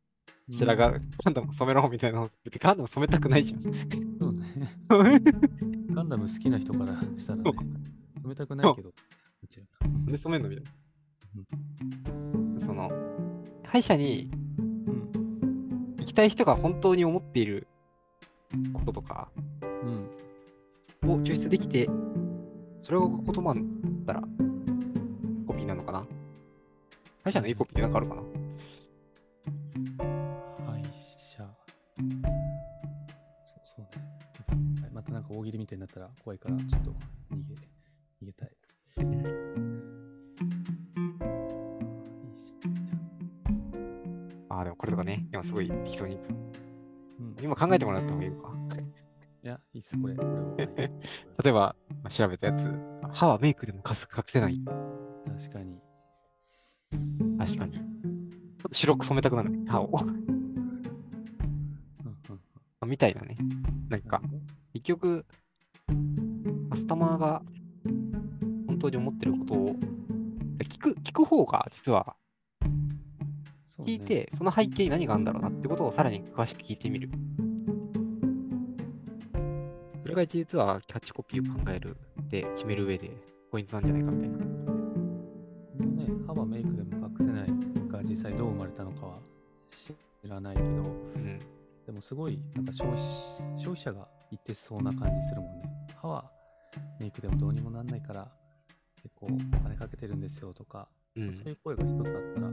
[0.52, 2.30] 白髪、ガンダム染めろみたいなの、
[2.60, 3.64] ガンダム染めたくないじゃん。
[4.20, 4.70] そうね。
[5.94, 8.94] ガンダム好きな人からしたらね、染めたくないけど、
[10.06, 10.66] で染めんのみたい
[12.60, 12.66] な。
[12.66, 12.92] その、
[13.64, 15.96] 歯医者にうん。
[16.00, 17.68] 行きたい人が本当に思っている
[18.74, 19.32] こととか
[21.04, 21.10] うん。
[21.10, 21.90] を抽出できて、
[22.80, 24.22] それが言葉になったら、
[25.48, 26.06] コピーなのかな？
[27.24, 30.13] 歯医者のいいコピーってなんかあるかな？
[31.98, 32.06] そう
[33.64, 33.88] そうね。
[34.82, 36.92] はいまたなんか大喜利みたいになったら怖いから、ちょっと
[37.32, 37.60] 逃げ、逃
[38.26, 38.52] げたい。
[44.50, 46.18] ああ、でもこれとかね、今すごい適当に。
[47.20, 48.54] うん、今考えてもらった方がいいのか。
[49.44, 50.16] いや、いいっす、これ。
[50.16, 50.24] 例
[51.46, 52.66] えば、まあ調べたやつ、
[53.12, 54.62] 歯はメイクでも隠す隠せない。
[55.38, 55.80] 確かに。
[57.38, 57.78] 確かに。
[57.78, 57.82] っ
[58.70, 59.90] と白く染めたくなるね、歯を。
[62.86, 63.38] みたいなね。
[63.90, 64.22] なんか、
[64.74, 65.26] 結局、
[66.70, 67.42] カスタマーが
[68.68, 69.76] 本当に思ってることを
[70.60, 72.16] 聞く、聞く方が実は
[73.80, 77.10] 聞いて、その背景に何があるんだろうなってことをさらに詳しく聞いてみる。
[80.02, 81.98] それが実はキャッチコピーを考える
[82.30, 83.12] で決める上で
[83.52, 84.38] ポイントなんじゃないかみたいな。
[84.38, 84.44] こ
[85.80, 87.48] のね、歯はメイクでも隠せない
[87.90, 89.20] が実際どう生まれたのかは
[89.70, 89.94] 知
[90.28, 90.72] らないけど、う
[91.18, 91.40] ん。
[91.94, 93.04] でもすごいなんか消費
[93.56, 95.70] 消費者が言ってそうな感じするもんね。
[96.02, 96.32] 歯は
[97.00, 98.32] メイクでもどうにもなんないから
[98.96, 101.32] 結構お金かけてるんですよとか、うん。
[101.32, 102.04] そういう声が一つあっ
[102.34, 102.50] たら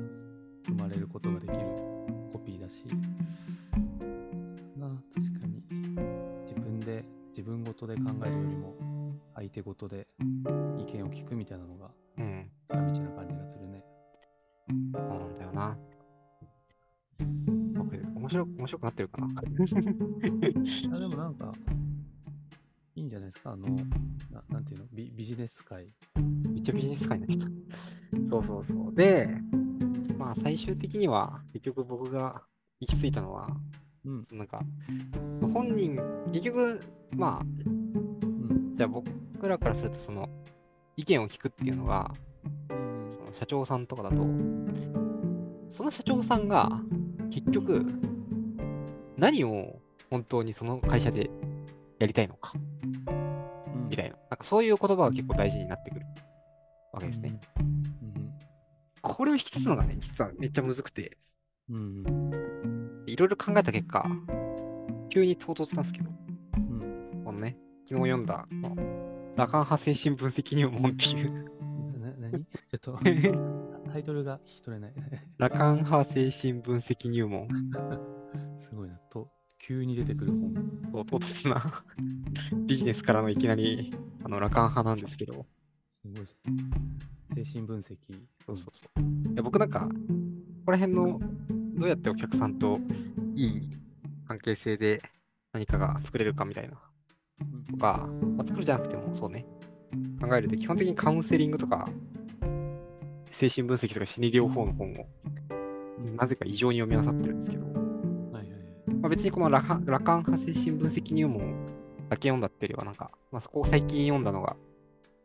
[0.66, 1.59] 生まれることができる
[2.35, 2.85] コピーだし、
[4.76, 5.62] な確かに
[6.42, 8.74] 自分で自分ごとで考えるよりも
[9.35, 10.07] 相手ごとで
[10.79, 12.50] 意見を聞くみたいなのがうん。
[12.68, 13.83] 近道な感じがするね。
[14.68, 15.79] そうなんだよな。
[18.31, 19.29] 白く、面白くなってるかな。
[20.97, 21.53] あでもなんか、
[22.95, 23.69] いいんじゃないですか、あの、
[24.31, 24.87] ななんていうの？
[24.93, 25.88] ビ、ビジネス界。
[26.53, 28.31] めっちゃビジネス界になっちゃった。
[28.31, 28.95] そうそうそう。
[28.95, 29.29] で、
[30.19, 32.43] まあ最終的には、結局僕が
[32.81, 33.49] 行き着いたのは、
[34.05, 34.61] うん、そのなんか、
[35.35, 35.99] その本人、
[36.33, 36.81] 結局、
[37.16, 39.09] まあ、うん、じゃあ僕
[39.49, 40.29] らからすると、その、
[40.97, 42.12] 意見を聞くっていうのが、
[42.71, 44.16] うん、その社長さんとかだと、
[45.69, 46.69] その社長さんが、
[47.31, 47.87] 結局、
[49.20, 49.80] 何を
[50.11, 51.30] 本当にその会社で
[51.98, 52.70] やりたいのか、うん
[53.90, 54.16] みたいな。
[54.30, 56.06] なんかそういう言葉が結構大事になってくる
[56.92, 57.38] わけですね。。
[57.59, 58.33] うん、
[59.02, 61.18] これを引き出すのがね、実はめっちゃむずくて、
[63.06, 64.06] いろいろ考えた結果、
[65.11, 66.11] 急に唐突なんですけど、
[66.56, 67.22] うん。
[67.24, 68.76] このね、昨日読んだ、この
[69.37, 71.33] ラカン派精神分析入門っていう、
[71.98, 72.44] な、なに？
[72.44, 72.98] ちょっと、
[73.92, 74.94] タイトルが聞き取れない。
[75.37, 77.48] ラカン派精神分析入門、
[79.61, 81.05] 急に出てくる本。
[81.07, 81.62] 唐突な
[82.66, 83.92] ビジネスからのいきなり、
[84.25, 85.46] あの、ラカン派なんですけど、
[85.90, 87.44] すごいですね。
[87.44, 87.96] 精神分析。
[88.46, 89.33] そうそうそう。
[89.33, 89.94] いや僕なんか、こ
[90.66, 91.20] こら辺の、
[91.75, 92.81] どうやってお客さんと
[93.35, 93.70] いい
[94.27, 95.03] 関係性で
[95.53, 96.81] 何かが作れるかみたいな
[97.40, 97.64] うん。
[97.64, 99.46] とか、まあ、作るじゃなくてもそうね、
[100.20, 101.88] 考えると基本的にカウンセリングとか、
[103.31, 105.09] 精神分析とか心理療法の本を
[105.99, 107.69] うんなぜか異常に読み漁ってるんですけど、
[109.11, 111.66] 別にこのラカラカン派精神分析入門
[112.09, 114.57] だけ読んだっていうよりはなんか、まあ、そこを最近読んだのが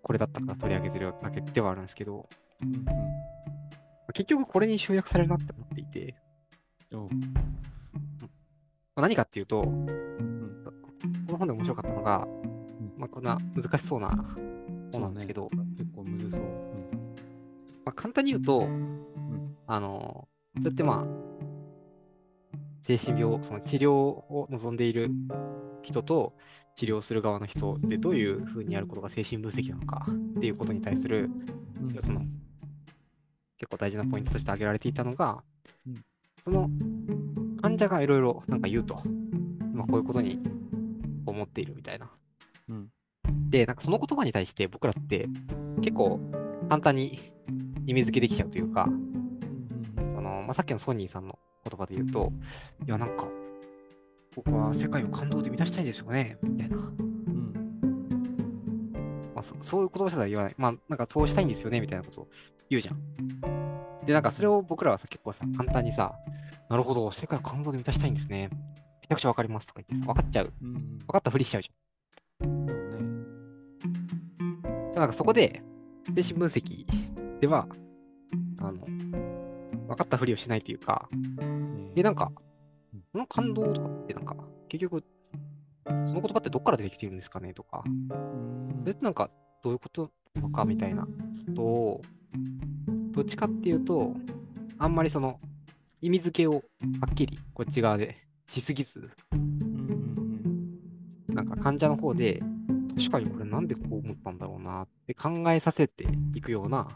[0.01, 2.27] これだったから取り上げてるだけではあるんですけど、
[2.61, 2.91] うん、ま
[4.09, 6.15] あ結局これに集約されるなって思っていて、
[8.95, 10.05] まあ何かっていうと、うん。
[11.27, 12.27] この本で面白かったのが、
[12.97, 14.09] まあ、こんな難しそうな
[14.91, 16.45] 本なんですけど、結構むずそう。
[16.45, 16.49] うん。
[17.83, 19.01] まあ、簡単に言うと、ん
[19.67, 21.34] あの、そうやってまあ、
[22.85, 25.09] 精神病、その治療を望んでいる
[25.81, 26.33] 人と
[26.75, 30.05] 治療する側の人でどういうふうにやることが精神分析なのか
[30.37, 31.27] っていうことに対する
[31.81, 35.43] の結構大事なポイントとして挙げられていたのが、
[35.87, 36.01] うん
[36.43, 36.69] その
[37.59, 39.01] 患者がいろいろなんか言うと、
[39.73, 40.39] まあ、こういうことに
[41.25, 42.11] 思っているみたいな。
[42.69, 42.89] うん。
[43.49, 45.27] で、なんかその言葉に対して僕らって
[45.81, 46.19] 結構
[46.69, 47.31] 簡単に
[47.87, 52.31] 意味付けできちゃうというか、うんそのまあ、さっきのソニーさんの言葉で言うと、
[52.85, 53.27] いや、なんか、
[54.35, 56.77] 僕は世界を感動で満たしたいですよね、みたいな。
[56.77, 57.53] うん。
[59.33, 60.55] まあ、そそういう言葉すら言わない。
[60.57, 62.27] まあ、なんかそうしたいんですよね、みたいなことを
[62.69, 62.99] 言うじゃん。
[64.05, 66.13] で、なんかそれを僕らはさ、結構さ、簡単にさ、
[66.69, 68.49] なるほど、世界を感動で満たしたいんですね。
[69.01, 70.53] めちゃくちゃわかりますとか言ってさ、分かっちゃう。
[70.61, 71.71] 分かったふりしちゃうじ。
[72.41, 72.65] ゃん。
[74.93, 75.61] でなんかそこで、
[76.15, 76.85] 精神分析
[77.39, 77.67] では、
[78.59, 78.85] あの、
[79.87, 81.09] 分かったふりをしないというか、
[81.95, 82.31] え、なんか
[82.93, 84.35] うん、この感動とかってなんか、
[84.69, 85.03] 結局、
[85.85, 88.77] その言葉ってどっから出てきてるんですかねとか、うん。
[88.81, 89.29] それってなんか、
[89.63, 91.03] どういうことなのかみたいな。
[91.03, 91.09] こ
[91.55, 92.01] とを、
[93.11, 94.13] どっちかっていうと、
[94.77, 95.39] あんまりその、
[96.01, 96.61] 意味付けをは
[97.09, 99.09] っきりこっち側でしすぎず、
[101.29, 102.41] なんか患者の方で、
[102.97, 106.87] 確かにこれなんでこう思ったんだろうなって考えさせていくような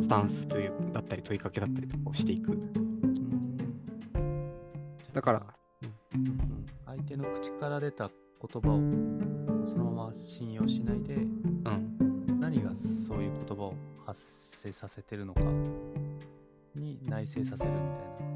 [0.00, 2.52] スタンスというだったり問いかけだったりとかをしていく。
[2.52, 3.56] うん。
[5.12, 5.46] だから、
[6.86, 8.80] 相手の口から出た言葉を
[9.64, 13.74] そのまま信用しないでうん、何がそういう言葉を
[14.04, 15.40] 発生させてるのか
[16.74, 17.86] に内省させるみたい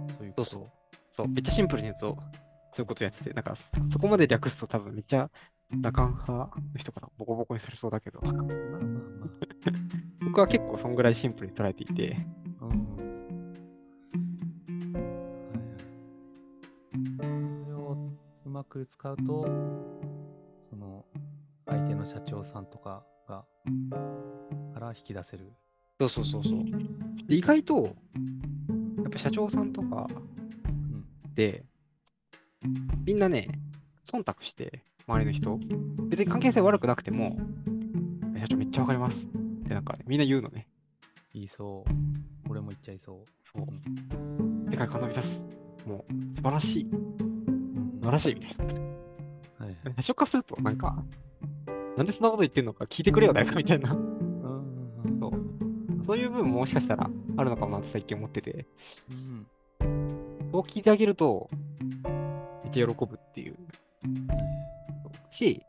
[0.07, 0.45] なそういうこと？
[0.45, 0.71] そうそう。
[1.16, 2.16] そう、めっちゃシンプルに言うと、
[2.73, 5.31] そういうことやってて、なんかそそこまで略すと多分めっちゃ
[5.83, 8.51] 羅漢派の人からボコボコにされそうだけど、まあまあまあ
[10.37, 12.14] 僕は結構そんぐらいシンプルに捉えていて。
[12.61, 12.87] うん、
[17.64, 17.96] それを
[18.44, 19.46] うまく使うと、
[20.68, 21.07] その
[21.64, 23.46] 相手の社長さんとかが
[24.75, 25.55] から引き出せる。
[26.01, 26.55] そうそうそうそう。
[27.29, 27.90] 意外と、や
[29.07, 30.07] っぱ社長さんとか
[31.35, 31.64] で、
[32.62, 33.49] うん、みんなね、
[34.05, 35.59] 忖度して、周りの人、
[36.11, 37.38] 別に関係性悪くなくても、
[38.38, 39.31] 社長めっちゃわかります
[39.66, 40.68] ってなんか、みんな言うのね。
[41.35, 42.50] 言いそう。
[42.50, 43.24] 俺も言っちゃいそう。
[43.44, 43.66] そう。
[44.70, 45.48] 世界観を伸び出す。
[45.87, 46.88] もう、素晴らしい。
[46.90, 48.64] 素うん晴らしいみたいな。
[48.64, 48.83] はい
[49.59, 49.76] はい。
[49.85, 51.05] 最初からすると、なんか、
[51.96, 53.92] なんでそんなこと言ってんのか聞いてくれよ、誰かみたいな。
[53.92, 58.66] うんそうそういう部分ももしかしたらあるのかもなって最近思ってて、
[59.11, 59.46] うん
[60.52, 61.50] そう聞いてあげると、
[62.62, 63.57] めっちゃ喜ぶっていう。
[65.31, 65.61] し、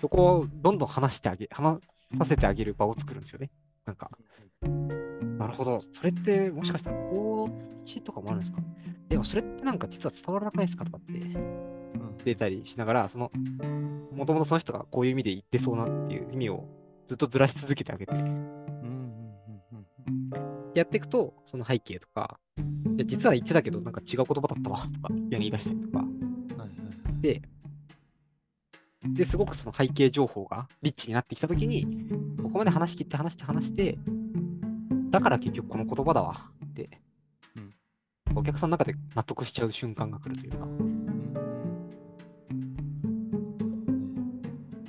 [0.00, 1.80] そこをどんどん話してあげ、話
[2.18, 3.50] させてあげる場を作るんですよね。
[3.84, 4.10] なんか、
[4.62, 5.80] なるほど。
[5.92, 7.48] それってもしかしたらこ
[7.84, 8.60] うしとかもあるんですか？
[9.08, 11.12] でもそれってなんか実は伝わらないですかとかって。
[11.12, 11.66] うん
[12.24, 13.30] 出たりしながら、その、
[14.10, 16.66] もともとその人がこういう意味で言ってそうなっていう意味を
[17.06, 18.12] ずっとずらし続けてあげて、
[20.74, 22.62] やっていくと、その背景とか、い
[22.98, 26.04] や実は言ってたけど、なんか違う言葉だったわとか言い出したりとか、
[27.20, 27.42] で、
[29.14, 31.86] で、すごくその背景情報がリッチになってきたときに、
[32.42, 33.98] ここまで話し切って話して話して、
[35.10, 37.00] だから結局この言葉だわって、
[37.56, 38.38] うん。
[38.38, 40.58] お客さんの中で納得しちゃう瞬間が来るというか、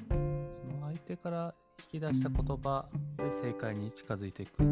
[0.10, 1.54] その相手から
[1.92, 4.64] 引き出した言葉で正解に近づいていく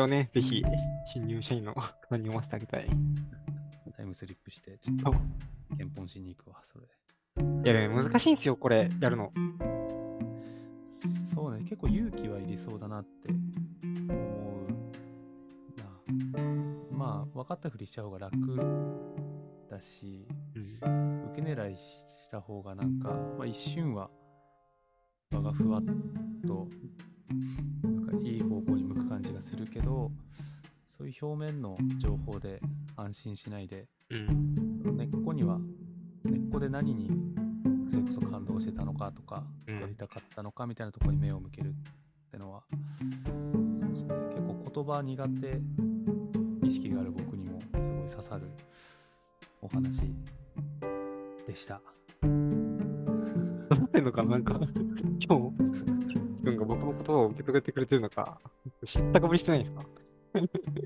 [0.00, 0.64] れをね、ぜひ、
[1.12, 2.88] 新入社員の方に読ませてあげたい。
[3.96, 5.12] タイムスリップして、ちょっと
[5.76, 6.86] 検本しに行くわ、それ。
[7.64, 9.32] いや、でも難しいんですよ、これ、やるの。
[11.34, 14.68] そうね、結構勇気はいりそうだなって思う
[15.78, 16.96] な。
[16.96, 18.36] まあ、分かったふりしちゃう方が楽
[19.70, 20.26] だし、
[20.82, 24.10] うん、受け狙いした方がなんか、まあ、一瞬は
[25.30, 25.82] 場がふわっ
[26.46, 26.66] と
[29.50, 30.12] するけど
[30.86, 32.60] そういう表面の情報で
[32.96, 35.58] 安心しないでうん、根っこには
[36.24, 37.08] 根っこで何に
[37.88, 39.80] それこそ感動してたのかとか、うん。
[39.80, 41.72] やりたかったのかみたいなところに目を向けるっ
[42.30, 42.62] てのは
[43.78, 44.14] そうですね。
[44.30, 45.60] 結構言葉苦手
[46.66, 48.48] 意識がある僕にもすごい刺さる
[49.62, 50.12] お話
[51.46, 51.80] でした。
[52.22, 54.60] なんのかななんか、
[55.20, 55.89] 今日、
[57.10, 58.38] 言葉を受け取ってくれてるのか、
[58.84, 59.82] 知ったかぶりしてないんですか？
[59.98, 60.76] すごい高い。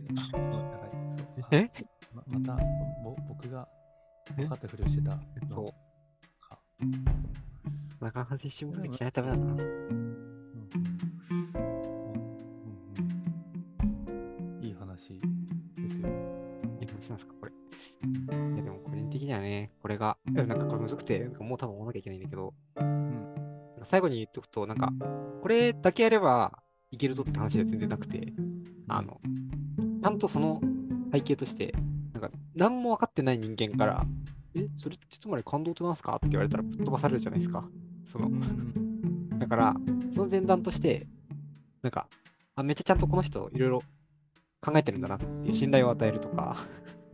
[1.42, 1.70] そうえ？
[2.16, 2.64] あままた
[3.02, 3.68] ぼ僕が
[4.36, 5.74] 分かったふりをしてたのそ
[6.40, 6.58] か。
[8.00, 8.04] う。
[8.04, 9.62] なかなか接種分析しないとダメだな。
[14.62, 15.20] いい話
[15.76, 16.08] ですよ。
[16.80, 17.52] いい話なんですか、これ。
[17.52, 23.33] いや、でも個人的にはね、これが、なんかこれむずくて、もう多分追わなきゃいけないんだけど、うん
[23.84, 24.92] 最後に言っとくと、なんか、
[25.42, 28.32] これだけやればいけるぞって話では全然なくて、
[28.88, 29.20] あの、
[30.02, 30.60] ちゃんとその
[31.12, 31.74] 背景として、
[32.12, 34.06] なんか、何も分かってない人間から、
[34.54, 36.14] え、それってつまり感動ってなんすか？
[36.16, 37.64] って言われたらぶっ飛ばされるじゃないですか。
[38.06, 38.30] その
[39.38, 39.74] だから、
[40.14, 41.06] その前段として、
[41.82, 42.06] なんか、
[42.54, 43.82] あ、めっちゃちゃんとこの人いろいろ
[44.60, 46.56] 考えてるんだなっていう信頼を与えるとか、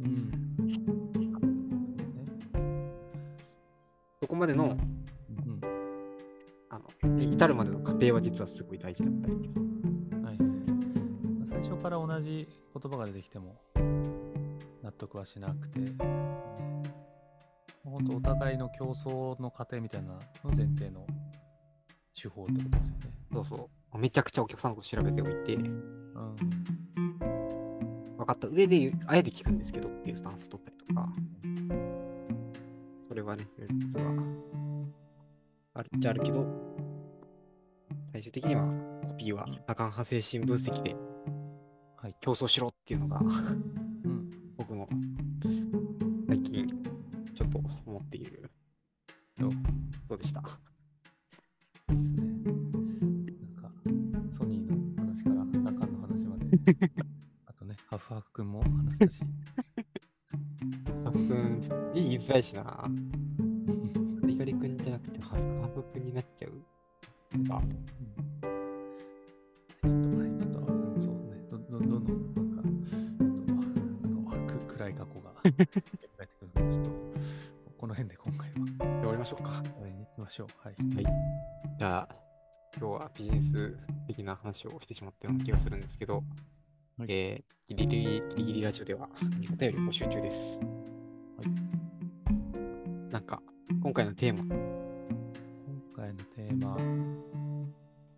[0.00, 0.33] うん。
[4.20, 4.76] そこまでの、
[7.03, 9.35] 至るまでの過程は実はすごい大事だったり。
[10.24, 10.38] はい
[11.46, 13.61] 最初から同じ言葉が出てきても
[14.83, 15.92] 納得はしなくて、ね
[17.85, 20.20] 本当お互いの競争の過程みたいなの
[20.57, 21.07] 前提の
[22.14, 23.12] 手法ってことですよね。
[23.32, 23.99] そうそう。
[23.99, 26.36] めちゃくちゃお客さんのこと調べておいて、うん
[28.16, 31.09] 分かった上であえて聞くんですけどっていうスタンスを取ったりとか、
[33.09, 33.47] それはね、
[33.78, 34.12] 実は
[35.74, 36.47] あるっちゃあるけど、
[38.21, 38.62] 最終的には
[39.09, 40.95] コピーは多感派精神分析で
[41.97, 42.14] はい。
[42.21, 43.23] 競争しろっていうのがう
[44.09, 44.87] ん僕の
[46.29, 46.66] 最近
[47.35, 48.51] ちょっと思っている
[49.39, 49.49] よ
[50.07, 50.41] そうでした？
[51.91, 52.23] いいっすね。
[53.41, 53.73] なんか、
[54.37, 56.45] ソニーの話からラカンの話まで、
[57.47, 59.23] あとね、ハフハフくんも話したし。
[61.05, 61.61] ハフくん、
[61.95, 62.85] 言いづらいしな。
[80.79, 81.03] あ終わりましょうか。
[81.03, 81.03] 終わりにしましょう。
[81.03, 81.05] はい。
[81.79, 82.09] じゃあ、
[82.79, 86.23] 今日はビジネス的な話をしてしまったような気がするんですけど、
[86.99, 89.09] はいえーギリギリギリギリラジオでは
[89.53, 90.59] お便り募集中です。
[90.59, 93.12] はい。
[93.12, 93.41] なんか、
[93.81, 94.57] 今回のテーマ、今
[95.95, 96.77] 回のテーマ、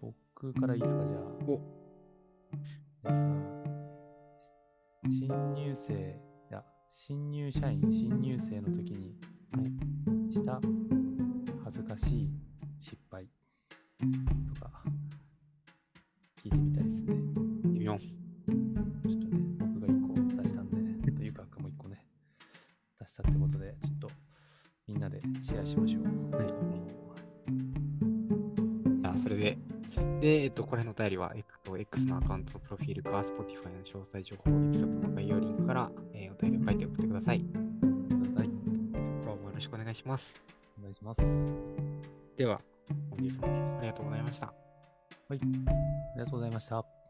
[0.00, 1.20] 僕からいいですか、じゃあ。
[1.46, 1.60] お
[3.04, 3.12] じゃあ
[5.10, 9.14] 新入生、いや、新入社員、新入生の時に
[10.32, 10.60] した
[11.62, 12.30] 恥ずかしい
[12.82, 13.28] 失敗
[14.54, 14.70] とか、
[16.42, 17.14] 聞いてみたいですね。
[17.78, 22.04] 4、ちょっとね、僕が1個出したんで、あとゆかくんも1個ね、
[23.00, 24.10] 出したってことで、ちょっと
[24.88, 26.02] みんなでシェアしましょう。
[26.36, 26.46] はい
[29.14, 29.58] あそれで、
[30.20, 37.40] で、えっと、これのお便りは、えっと X のアカウントのプロフィールか、Spotify の詳細情報、エピソードの概要リンクから、えーお便りを書いて送ってください。
[37.40, 37.44] く
[38.24, 38.48] ださい。
[38.48, 40.40] フォローもよろしくお願いします。
[40.78, 41.22] お願いします。
[42.36, 42.60] では、
[43.12, 43.46] 本日も
[43.78, 44.46] ありがとうございました。
[44.46, 44.52] は
[45.36, 45.38] い。
[45.38, 47.01] ありがとうございました。